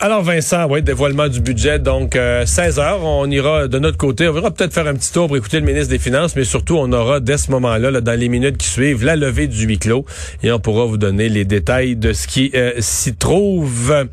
[0.00, 4.28] Alors Vincent, oui, dévoilement du budget, donc 16 euh, heures, on ira de notre côté,
[4.28, 6.76] on verra peut-être faire un petit tour pour écouter le ministre des Finances, mais surtout
[6.76, 9.80] on aura dès ce moment-là, là, dans les minutes qui suivent, la levée du huis
[9.80, 10.04] clos
[10.44, 14.06] et on pourra vous donner les détails de ce qui euh, s'y trouve.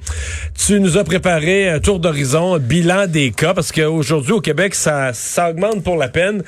[0.58, 5.14] Tu nous as préparé un tour d'horizon, bilan des cas, parce qu'aujourd'hui au Québec, ça,
[5.14, 6.42] ça augmente pour la peine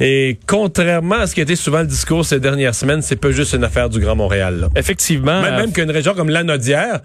[0.00, 3.32] et contrairement à ce qui a été souvent le discours ces dernières semaines, c'est pas
[3.32, 4.68] juste une affaire du Grand Montréal.
[4.76, 5.42] Effectivement.
[5.42, 7.00] Même, même qu'une région comme l'Anaudière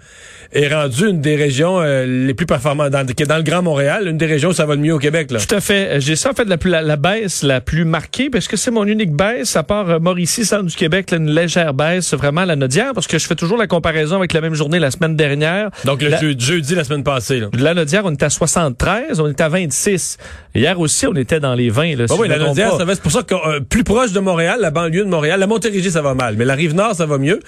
[0.54, 3.62] est rendue une des régions euh, les plus performantes, dans, qui est dans le Grand
[3.62, 5.30] Montréal, une des régions où ça va le mieux au Québec.
[5.30, 5.38] Là.
[5.40, 6.00] Tout à fait.
[6.00, 9.56] J'ai ça en fait la, baisse la plus marquée, parce que c'est mon unique baisse,
[9.56, 13.06] à part euh, Mauricie, centre du Québec, là, une légère baisse vraiment la Nodière, parce
[13.06, 15.70] que je fais toujours la comparaison avec la même journée la semaine dernière.
[15.84, 17.40] Donc le jeudi la semaine passée.
[17.40, 17.48] Là.
[17.52, 20.18] La Nodière, on était à 73, on était à 26.
[20.54, 21.96] Hier aussi, on était dans les 20.
[21.96, 24.70] Là, ah oui, la Nodière, c'est pour ça que euh, plus proche de Montréal, la
[24.70, 27.40] banlieue de Montréal, la Montérégie, ça va mal, mais la Rive-Nord, ça va mieux.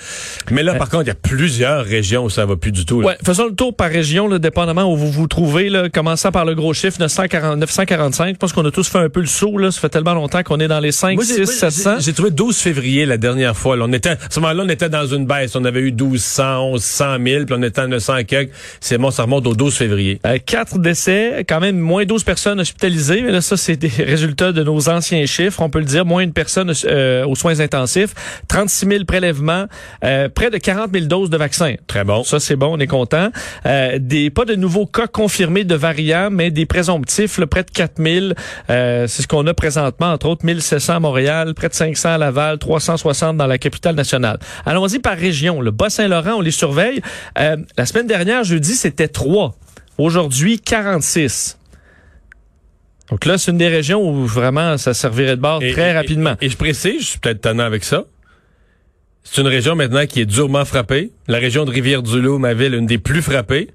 [0.51, 3.01] Mais là, par contre, il y a plusieurs régions où ça va plus du tout.
[3.01, 3.09] Là.
[3.09, 6.47] Ouais, faisons le tour par région, là, dépendamment où vous vous trouvez, là, commençant par
[6.47, 8.35] le gros chiffre 940, 945.
[8.35, 9.59] Je pense qu'on a tous fait un peu le saut.
[9.59, 9.71] Là.
[9.71, 11.97] Ça fait tellement longtemps qu'on est dans les 5, 6, 700.
[12.01, 13.77] J'ai trouvé 12 février la dernière fois.
[13.77, 13.85] Là.
[13.87, 15.55] On était, à ce moment-là, on était dans une baisse.
[15.55, 18.53] On avait eu 1200, 1100 000, puis on était à 900 quelques.
[18.81, 20.19] C'est bon, ça remonte au 12 février.
[20.27, 23.21] Euh, quatre décès, quand même moins 12 personnes hospitalisées.
[23.21, 25.61] Mais là, ça, c'est des résultats de nos anciens chiffres.
[25.61, 28.15] On peut le dire, moins une personne euh, aux soins intensifs.
[28.49, 29.67] 36 000 prélèvements,
[30.05, 31.75] euh, près de 40 000 doses de vaccins.
[31.87, 32.25] Très bon.
[32.25, 33.31] Ça, c'est bon, on est content.
[33.67, 38.35] Euh, des, pas de nouveaux cas confirmés de variants, mais des présomptifs, près de 4000.
[38.71, 42.19] Euh, c'est ce qu'on a présentement, entre autres 1700 à Montréal, près de 500 à
[42.19, 44.39] Laval, 360 dans la capitale nationale.
[44.65, 45.61] Allons-y par région.
[45.61, 47.01] Le Bas-Saint-Laurent, on les surveille.
[47.39, 49.55] Euh, la semaine dernière, jeudi, c'était 3.
[49.99, 51.59] Aujourd'hui, 46.
[53.11, 56.35] Donc là, c'est une des régions où vraiment ça servirait de bord très rapidement.
[56.41, 58.05] Et, je précise, je suis peut-être tannant avec ça.
[59.23, 61.11] C'est une région maintenant qui est durement frappée.
[61.27, 63.71] La région de Rivière-du-Loup, ma ville, une des plus frappées.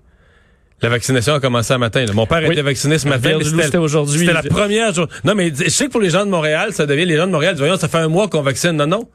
[0.81, 2.05] La vaccination a commencé un matin.
[2.13, 3.37] Mon père était vacciné ce matin.
[3.43, 4.19] C'était aujourd'hui.
[4.19, 5.11] C'était la première journée.
[5.23, 7.31] Non, mais je sais que pour les gens de Montréal, ça devient les gens de
[7.31, 7.55] Montréal.
[7.57, 8.71] Voyons, ça fait un mois qu'on vaccine.
[8.71, 9.07] Non, non.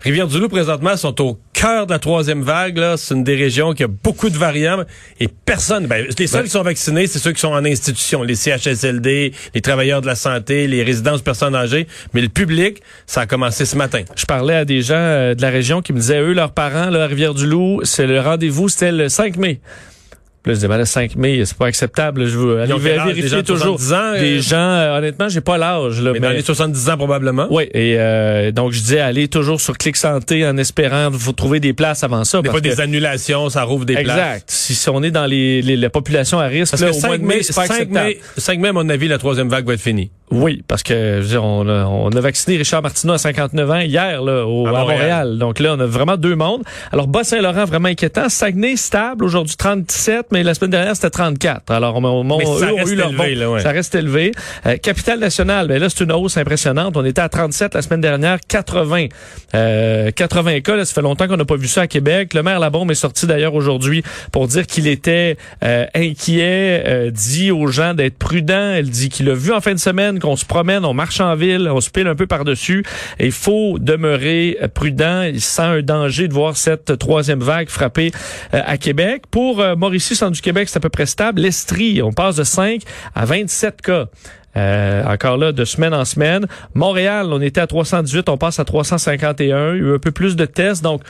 [0.00, 2.78] Rivière-du-Loup, présentement, sont au cœur de la troisième vague.
[2.96, 4.84] C'est une des régions qui a beaucoup de variants
[5.18, 5.86] et personne.
[5.86, 9.32] Ben, les seuls ben- qui sont vaccinés, c'est ceux qui sont en institution, les CHSLD,
[9.54, 11.86] les travailleurs de la santé, les résidences personnes âgées.
[12.12, 14.02] Mais le public, ça a commencé ce matin.
[14.14, 16.90] Je parlais à des gens euh, de la région qui me disaient, eux, leurs parents,
[16.90, 19.60] là, Rivière-du-Loup, c'est le rendez-vous, c'était le 5 mai.
[20.46, 22.26] Là, je disais, ben, le 5 mai, c'est pas acceptable.
[22.26, 23.76] Je veux aller vérifier toujours.
[23.76, 26.02] Ans, des euh, gens, euh, honnêtement, j'ai pas l'âge.
[26.02, 27.46] Mais, mais, dans les 70 ans, probablement.
[27.50, 31.60] Oui, et euh, donc je disais, allez toujours sur Clic Santé en espérant vous trouver
[31.60, 32.42] des places avant ça.
[32.42, 34.04] Des pas des annulations, ça rouvre des places.
[34.04, 34.44] Exact.
[34.50, 37.42] Si on est dans les, les la population à risque, là, au mois de mai,
[37.42, 38.06] c'est pas 5 acceptable.
[38.06, 40.10] Mai, 5 mai, à mon avis, la troisième vague va être finie.
[40.30, 43.70] Oui, parce que je veux dire, on, a, on, a, vacciné Richard Martineau à 59
[43.70, 45.38] ans hier là, au, à, Montréal.
[45.38, 46.62] Donc là, on a vraiment deux mondes.
[46.92, 48.28] Alors, Bas-Saint-Laurent, vraiment inquiétant.
[48.28, 49.24] Saguenay, stable.
[49.24, 51.70] Aujourd'hui, 37, mais la semaine dernière, c'était 34.
[51.70, 53.60] Alors, on, on, mais ça eux reste eu leur élevé, là, ouais.
[53.60, 54.32] Ça reste élevé.
[54.66, 56.96] Euh, Capitale nationale, ben là, c'est une hausse impressionnante.
[56.96, 59.06] On était à 37 la semaine dernière, 80.
[59.54, 62.34] Euh, 80 cas, là, ça fait longtemps qu'on n'a pas vu ça à Québec.
[62.34, 64.02] Le maire Labombe est sorti d'ailleurs aujourd'hui
[64.32, 68.72] pour dire qu'il était euh, inquiet, euh, dit aux gens d'être prudents.
[68.72, 71.34] Elle dit qu'il a vu en fin de semaine qu'on se promène, on marche en
[71.34, 72.84] ville, on se pile un peu par-dessus.
[73.20, 75.22] Il faut demeurer prudent.
[75.22, 78.12] Il sent un danger de voir cette troisième vague frapper
[78.52, 79.24] euh, à Québec.
[79.30, 81.40] Pour euh, Mauricie, centre du Québec, c'est à peu près stable.
[81.40, 82.82] L'Estrie, on passe de 5
[83.14, 84.06] à 27 cas.
[84.56, 86.46] Euh, encore là, de semaine en semaine.
[86.74, 89.40] Montréal, on était à 318, on passe à 351.
[89.40, 91.02] Il y a eu un peu plus de tests, donc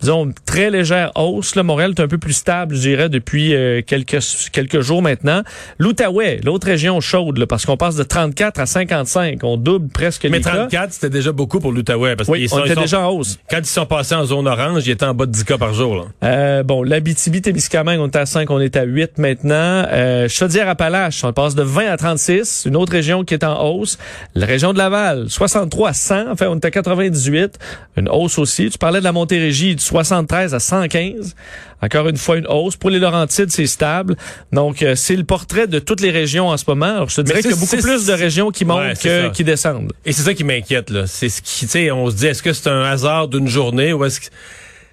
[0.00, 1.54] disons, très légère hausse.
[1.54, 4.18] Là, Montréal est un peu plus stable, je dirais, depuis euh, quelques
[4.52, 5.42] quelques jours maintenant.
[5.78, 9.40] L'Outaouais, l'autre région chaude, là, parce qu'on passe de 34 à 55.
[9.42, 12.16] On double presque Mais 34, c'était déjà beaucoup pour l'Outaouais.
[12.16, 13.38] Parce oui, on était déjà en hausse.
[13.50, 15.74] Quand ils sont passés en zone orange, ils étaient en bas de 10 cas par
[15.74, 15.96] jour.
[15.96, 16.04] Là.
[16.24, 19.84] Euh, bon, l'Abitibi-Témiscamingue, on était à 5, on est à 8 maintenant.
[19.90, 22.64] Euh, Chaudière-Appalaches, on passe de 20 à 36.
[22.66, 23.98] Une autre région qui est en hausse.
[24.34, 26.24] La région de Laval, 63 à 100.
[26.30, 27.58] Enfin, on est à 98.
[27.96, 28.70] Une hausse aussi.
[28.70, 31.34] Tu parlais de la Montérégie, 73 à 115.
[31.80, 32.76] Encore une fois, une hausse.
[32.76, 34.16] Pour les Laurentides, c'est stable.
[34.52, 36.86] Donc, euh, c'est le portrait de toutes les régions en ce moment.
[36.86, 39.44] Alors, je te dirais qu'il y a beaucoup plus de régions qui montent que qui
[39.44, 39.92] descendent.
[40.04, 41.06] Et c'est ça qui m'inquiète, là.
[41.06, 43.92] C'est ce qui, tu sais, on se dit, est-ce que c'est un hasard d'une journée
[43.92, 44.26] ou est-ce que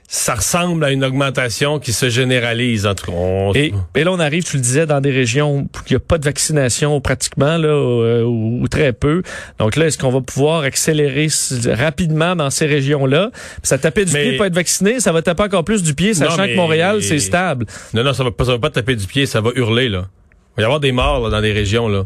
[0.07, 2.85] ça ressemble à une augmentation qui se généralise.
[2.85, 5.93] En tout cas, et, là, on arrive, tu le disais, dans des régions où il
[5.93, 9.23] n'y a pas de vaccination pratiquement, là, euh, ou, très peu.
[9.59, 11.27] Donc là, est-ce qu'on va pouvoir accélérer
[11.67, 13.31] rapidement dans ces régions-là?
[13.63, 16.45] Ça tapait du pied pas être vacciné, ça va taper encore plus du pied, sachant
[16.45, 17.65] que Montréal, c'est stable.
[17.93, 20.07] Non, non, ça va, ça va pas taper du pied, ça va hurler, là.
[20.53, 22.05] Il va y avoir des morts dans des régions, là.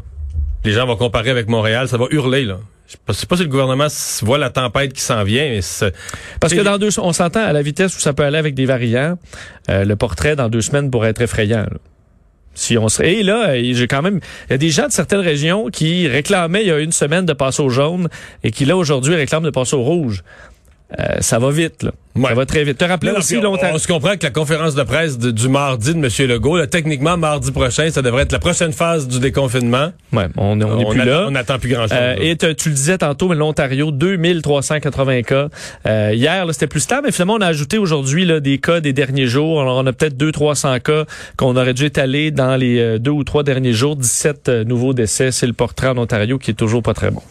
[0.64, 2.60] Les gens vont comparer avec Montréal, ça va hurler, là.
[2.90, 3.88] Je sais pas si le gouvernement
[4.24, 5.44] voit la tempête qui s'en vient.
[5.44, 5.60] Mais
[6.40, 8.66] Parce que dans deux, on s'entend à la vitesse où ça peut aller avec des
[8.66, 9.18] variants.
[9.70, 11.68] Euh, le portrait dans deux semaines pourrait être effrayant.
[12.56, 15.20] Si on serait, et là, j'ai quand même, il y a des gens de certaines
[15.20, 18.10] régions qui réclamaient il y a une semaine de passer au jaune
[18.44, 20.24] et qui là aujourd'hui réclament de passer au rouge.
[20.98, 21.92] Euh, ça va vite, là.
[22.28, 22.78] Ça va très vite.
[22.78, 23.68] Te rappeler aussi longtemps.
[23.74, 26.28] On, se comprend que la conférence de presse du mardi de M.
[26.28, 29.92] Legault, là, techniquement, mardi prochain, ça devrait être la prochaine phase du déconfinement.
[30.12, 31.26] Ouais, on n'est on, plus là.
[31.28, 31.94] On n'attend plus grand-chose.
[31.94, 35.50] Euh, et tu le disais tantôt, mais l'Ontario, 2380 cas.
[35.86, 39.28] Euh, hier, c'était plus stable, mais finalement, on a ajouté aujourd'hui des cas des derniers
[39.28, 39.62] jours.
[39.62, 41.06] Alors, on a peut-être 200-300 cas
[41.38, 43.96] qu'on aurait dû étaler dans les euh, deux ou trois derniers jours.
[43.96, 45.32] 17 nouveaux décès.
[45.32, 47.22] C'est le portrait en Ontario qui est toujours pas très bon.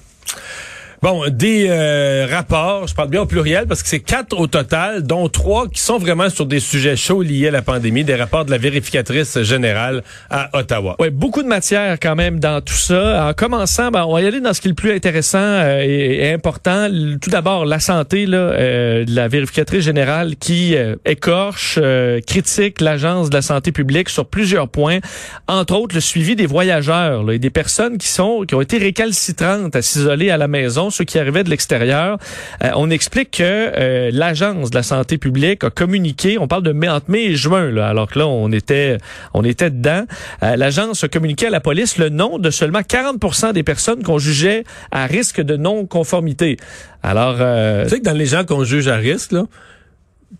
[1.01, 5.05] Bon, des euh, rapports, je parle bien au pluriel parce que c'est quatre au total,
[5.05, 8.45] dont trois qui sont vraiment sur des sujets chauds liés à la pandémie, des rapports
[8.45, 10.97] de la vérificatrice générale à Ottawa.
[10.99, 13.29] Oui, beaucoup de matière quand même dans tout ça.
[13.29, 15.83] En commençant, ben, on va y aller dans ce qui est le plus intéressant euh,
[15.85, 16.89] et, important.
[17.23, 20.75] Tout d'abord, la santé là, euh, la vérificatrice générale qui
[21.05, 21.79] écorche,
[22.27, 24.99] critique l'Agence de la santé publique sur plusieurs points,
[25.47, 28.79] entre autres le suivi des voyageurs là, et des personnes qui sont qui ont été
[28.79, 32.19] récalcitrantes à s'isoler à la maison ceux qui arrivaient de l'extérieur.
[32.63, 36.73] Euh, on explique que euh, l'agence de la santé publique a communiqué, on parle de
[36.73, 38.99] mai, entre mai et juin, là, alors que là on était
[39.35, 40.05] on était dedans.
[40.43, 44.19] Euh, l'agence a communiqué à la police le nom de seulement 40% des personnes qu'on
[44.19, 46.57] jugeait à risque de non-conformité.
[47.03, 49.45] Alors, tu sais que dans les gens qu'on juge à risque, là,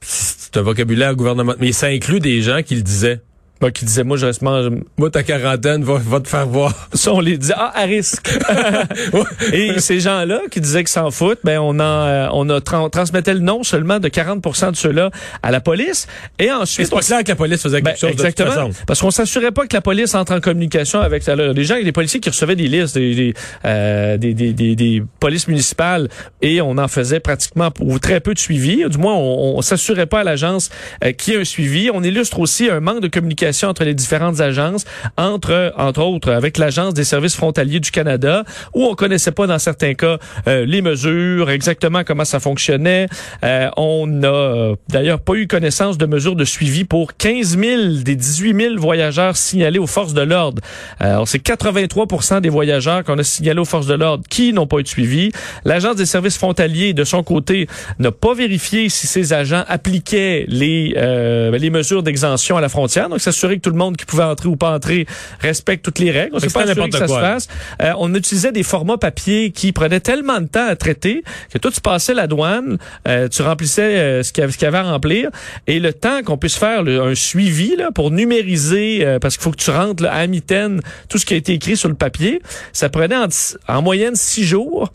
[0.01, 3.21] c'est un vocabulaire gouvernemental, mais ça inclut des gens qui le disaient.
[3.61, 6.89] Bah, qui disait, moi, je reste Moi, ta quarantaine va, va te faire voir.
[6.93, 8.31] Ça, on les dit, ah, à risque.
[9.53, 13.35] Et ces gens-là qui disaient qu'ils s'en foutent, ben, on a, euh, on a transmettait
[13.35, 15.11] le nom seulement de 40% de ceux-là
[15.43, 16.07] à la police.
[16.39, 16.87] Et ensuite.
[16.87, 18.85] C'est pas clair que la police faisait quelque ben, chose exactement, de toute façon.
[18.87, 22.21] Parce qu'on s'assurait pas que la police entre en communication avec les gens, les policiers
[22.21, 23.35] qui recevaient des listes, des,
[23.65, 26.09] euh, des, des, des, des, polices municipales,
[26.43, 28.85] et on en faisait pratiquement ou très peu de suivi.
[28.89, 30.71] Du moins, on, on s'assurait pas à l'agence
[31.05, 31.91] euh, qui a un suivi.
[31.93, 34.85] On illustre aussi un manque de communication entre les différentes agences,
[35.17, 39.59] entre entre autres avec l'agence des services frontaliers du Canada, où on connaissait pas dans
[39.59, 43.09] certains cas euh, les mesures, exactement comment ça fonctionnait.
[43.45, 47.83] Euh, on n'a euh, d'ailleurs pas eu connaissance de mesures de suivi pour 15 000
[48.05, 50.63] des 18 000 voyageurs signalés aux forces de l'ordre.
[50.99, 54.79] Alors c'est 83 des voyageurs qu'on a signalés aux forces de l'ordre qui n'ont pas
[54.79, 55.33] eu de suivi.
[55.65, 57.67] L'agence des services frontaliers de son côté
[57.99, 60.95] n'a pas vérifié si ses agents appliquaient les
[61.59, 63.09] les mesures d'exemption à la frontière.
[63.09, 65.07] Donc ça s'assurer que tout le monde qui pouvait entrer ou pas entrer
[65.41, 66.35] respecte toutes les règles.
[66.35, 67.49] On sait pas que ça se fasse.
[67.83, 71.71] Euh, on utilisait des formats papier qui prenaient tellement de temps à traiter que toi,
[71.71, 75.31] tu passais la douane, euh, tu remplissais euh, ce qu'il y, avait à remplir,
[75.67, 79.63] et le temps qu'on puisse faire un suivi là, pour numériser, parce qu'il faut que
[79.63, 82.43] tu rentres là, à mitaine tout ce qui a été écrit sur le papier,
[82.73, 83.29] ça prenait en,
[83.69, 84.91] en moyenne six jours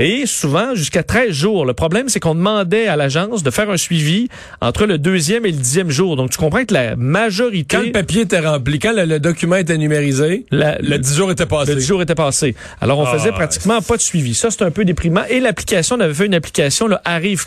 [0.00, 1.66] et souvent jusqu'à 13 jours.
[1.66, 4.28] Le problème, c'est qu'on demandait à l'agence de faire un suivi
[4.62, 6.16] entre le deuxième et le dixième jour.
[6.16, 7.76] Donc, tu comprends que la majorité...
[7.76, 11.74] Quand le papier était rempli, quand le, document était numérisé, le 10 jours était passé.
[11.74, 12.56] Le 10 jours était passé.
[12.80, 14.32] Alors, on ah, faisait pratiquement pas de suivi.
[14.34, 15.24] Ça, c'est un peu déprimant.
[15.28, 17.46] Et l'application, on avait fait une application, le Arrive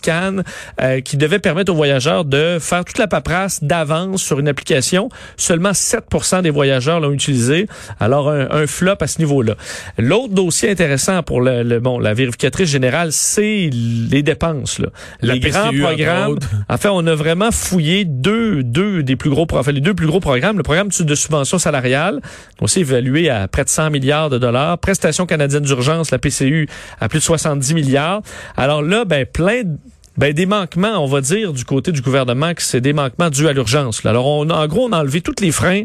[0.81, 5.09] euh, qui devait permettre aux voyageurs de faire toute la paperasse d'avance sur une application.
[5.37, 7.67] Seulement 7% des voyageurs l'ont utilisé.
[7.99, 9.55] Alors, un, flop à ce niveau-là.
[9.97, 14.79] L'autre dossier intéressant pour le, le bon, la vérification générale, c'est les dépenses.
[14.79, 14.89] Là.
[15.21, 16.37] les grands programmes.
[16.69, 20.07] En fait, on a vraiment fouillé deux, deux des plus gros, enfin, les deux plus
[20.07, 20.57] gros programmes.
[20.57, 22.21] Le programme de subvention salariale,
[22.61, 24.77] aussi évalué à près de 100 milliards de dollars.
[24.77, 26.67] Prestation canadienne d'urgence, la PCU,
[26.99, 28.21] à plus de 70 milliards.
[28.57, 29.77] Alors là, ben plein de
[30.17, 33.47] ben, des manquements, on va dire, du côté du gouvernement que c'est des manquements dus
[33.47, 34.05] à l'urgence.
[34.05, 35.83] Alors, on, en gros, on a enlevé tous les freins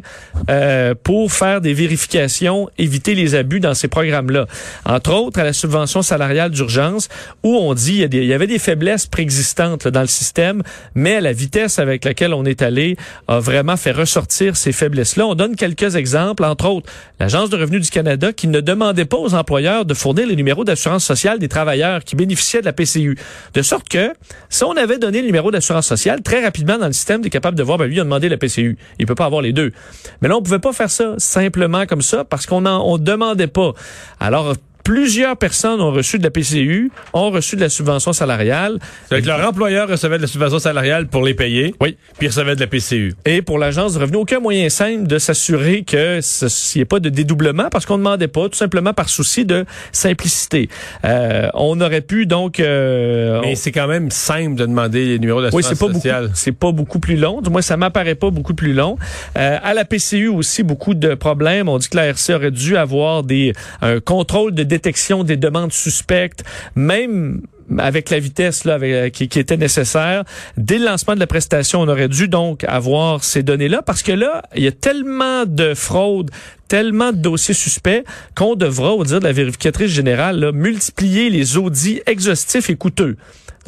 [0.50, 4.46] euh, pour faire des vérifications, éviter les abus dans ces programmes-là.
[4.84, 7.08] Entre autres, à la subvention salariale d'urgence,
[7.42, 10.62] où on dit il y, avait des faiblesses préexistantes dans le système,
[10.94, 12.96] mais la vitesse avec laquelle on est allé
[13.28, 15.26] a vraiment fait ressortir ces faiblesses-là.
[15.26, 19.16] On donne quelques exemples, entre autres, l'Agence de revenus du Canada qui ne demandait pas
[19.16, 23.16] aux employeurs de fournir les numéros d'assurance sociale des travailleurs qui bénéficiaient de la PCU.
[23.54, 24.12] De sorte que
[24.48, 27.30] si on avait donné le numéro d'assurance sociale, très rapidement dans le système, tu es
[27.30, 28.76] capable de voir, ben lui, il a demandé la PCU.
[28.98, 29.72] Il peut pas avoir les deux.
[30.20, 33.46] Mais là, on pouvait pas faire ça simplement comme ça parce qu'on en, on demandait
[33.46, 33.72] pas.
[34.20, 34.54] Alors,
[34.88, 38.78] plusieurs personnes ont reçu de la PCU, ont reçu de la subvention salariale.
[39.10, 41.74] C'est que leur employeur recevait de la subvention salariale pour les payer.
[41.78, 41.98] Oui.
[42.16, 43.12] Puis ils recevaient de la PCU.
[43.26, 47.00] Et pour l'Agence de revenus, aucun moyen simple de s'assurer que s'il n'y ait pas
[47.00, 50.70] de dédoublement parce qu'on ne demandait pas, tout simplement par souci de simplicité.
[51.04, 52.58] Euh, on aurait pu donc...
[52.58, 55.92] Euh, Mais on- c'est quand même simple de demander les numéros oui, d'assurance c'est pas
[55.92, 56.30] sociale.
[56.32, 57.42] C'est pas beaucoup plus long.
[57.42, 58.96] Du moins, ça m'apparaît pas beaucoup plus long.
[59.36, 61.68] Euh, à la PCU aussi, beaucoup de problèmes.
[61.68, 63.52] On dit que la RC aurait dû avoir des
[63.82, 66.44] un contrôle de détection des demandes suspectes,
[66.74, 67.42] même
[67.78, 70.24] avec la vitesse là, euh, qui, qui était nécessaire.
[70.56, 74.12] Dès le lancement de la prestation, on aurait dû donc avoir ces données-là parce que
[74.12, 76.30] là, il y a tellement de fraudes,
[76.68, 78.04] tellement de dossiers suspects
[78.34, 83.16] qu'on devra, au dire de la vérificatrice générale, là, multiplier les audits exhaustifs et coûteux.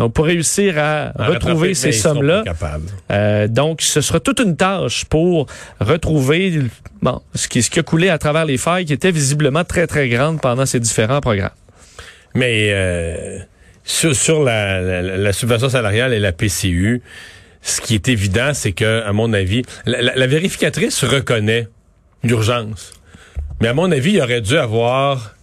[0.00, 2.42] Donc, pour réussir à retrouver ces sommes-là,
[3.12, 5.46] euh, donc, ce sera toute une tâche pour
[5.78, 6.62] retrouver
[7.02, 9.86] bon, ce, qui, ce qui a coulé à travers les failles qui étaient visiblement très,
[9.86, 11.50] très grandes pendant ces différents programmes.
[12.34, 13.40] Mais euh,
[13.84, 17.02] sur, sur la, la- la subvention salariale et la PCU,
[17.60, 21.68] ce qui est évident, c'est que, à mon avis, la vérificatrice reconnaît
[22.22, 22.92] l'urgence.
[23.60, 25.34] Mais à mon avis, il aurait dû avoir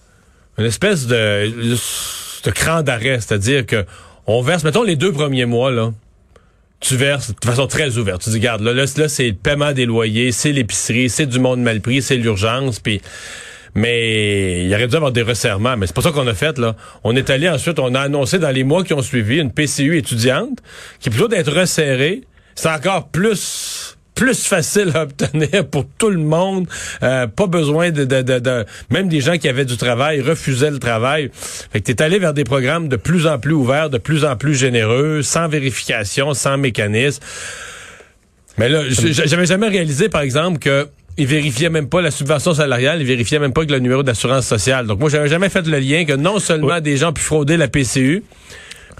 [0.57, 1.51] une espèce de,
[2.43, 3.85] de cran d'arrêt, c'est-à-dire que
[4.27, 5.91] on verse, mettons les deux premiers mois là.
[6.79, 8.21] Tu verses de façon très ouverte.
[8.21, 11.59] Tu dis, regarde, là, là, c'est le paiement des loyers, c'est l'épicerie, c'est du monde
[11.59, 13.01] mal pris, c'est l'urgence, puis
[13.73, 15.77] mais il aurait dû avoir des resserrements.
[15.77, 16.75] Mais c'est pas ça qu'on a fait, là.
[17.03, 19.97] On est allé ensuite, on a annoncé dans les mois qui ont suivi une PCU
[19.97, 20.59] étudiante
[20.99, 22.21] qui, plutôt d'être resserrée,
[22.55, 26.67] c'est encore plus plus facile à obtenir pour tout le monde.
[27.03, 30.71] Euh, pas besoin de, de, de, de- Même des gens qui avaient du travail refusaient
[30.71, 31.29] le travail.
[31.33, 34.35] Fait que t'es allé vers des programmes de plus en plus ouverts, de plus en
[34.35, 37.21] plus généreux, sans vérification, sans mécanisme.
[38.57, 40.87] Mais là, j'avais jamais réalisé, par exemple, que
[41.19, 44.45] ils vérifiaient même pas la subvention salariale, ils vérifiaient même pas que le numéro d'assurance
[44.47, 44.85] sociale.
[44.87, 47.67] Donc moi, j'avais jamais fait le lien que non seulement des gens pu frauder la
[47.67, 48.23] PCU,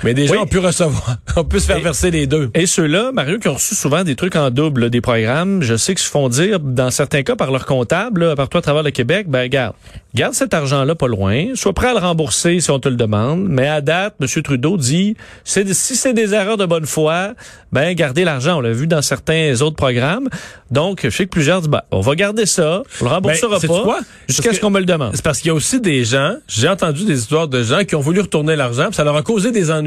[0.04, 0.40] mais des gens Oui.
[0.40, 2.50] ont pu recevoir, on peut se faire Et- verser les deux.
[2.54, 5.76] Et ceux-là, Mario, qui ont reçu souvent des trucs en double, là, des programmes, je
[5.76, 8.84] sais qu'ils se font dire, dans certains cas, par leur comptable, là, partout à travers
[8.84, 9.74] le Québec, ben, garde,
[10.16, 13.46] garde cet argent-là pas loin, sois prêt à le rembourser si on te le demande,
[13.48, 14.28] mais à date, M.
[14.44, 17.34] Trudeau dit, c'est, si c'est des erreurs de bonne foi,
[17.72, 18.58] ben, gardez l'argent.
[18.58, 20.30] On l'a vu dans certains autres programmes.
[20.72, 23.68] Donc, je sais que plusieurs disent, ben, on va garder ça, on le remboursera Ben,
[23.68, 25.12] pas, jusqu'à ce qu'on me le demande.
[25.16, 27.96] C'est parce qu'il y a aussi des gens, j'ai entendu des histoires de gens qui
[27.96, 29.87] ont voulu retourner l'argent, puis ça leur a causé des ennuis.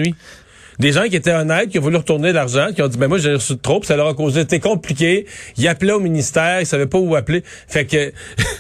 [0.79, 3.19] Des gens qui étaient honnêtes, qui ont voulu retourner l'argent, qui ont dit, ben moi
[3.19, 5.27] j'ai reçu trop, puis ça leur a causé, c'était compliqué.
[5.59, 7.43] Ils appelaient au ministère, ils savaient pas où appeler.
[7.69, 8.13] Fait que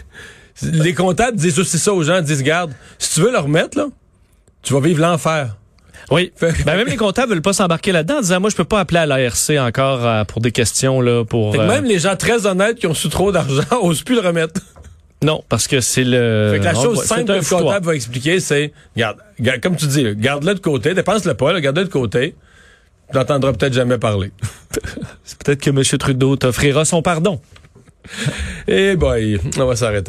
[0.62, 3.78] les comptables disent aussi ça aux gens, ils disent, garde, si tu veux le remettre,
[3.78, 3.86] là,
[4.62, 5.56] tu vas vivre l'enfer.
[6.10, 6.32] Oui.
[6.40, 9.00] Ben, même les comptables veulent pas s'embarquer là-dedans en disant, moi, je peux pas appeler
[9.00, 11.52] à l'ARC encore euh, pour des questions, là, pour...
[11.52, 14.16] Fait que euh, même les gens très honnêtes qui ont reçu trop d'argent osent plus
[14.16, 14.60] le remettre.
[15.22, 16.50] Non, parce que c'est le...
[16.54, 17.62] Fait que la chose simple que le foutoir.
[17.62, 21.84] comptable va expliquer, c'est, garde, garde- comme tu dis, garde-le de côté, dépense-le pas, garde-le
[21.84, 22.34] de côté.
[23.10, 24.30] Tu n'entendras peut-être jamais parler.
[25.24, 25.82] C'est peut-être que M.
[25.98, 27.40] Trudeau t'offrira son pardon.
[28.66, 30.08] Eh boy, on va s'arrêter.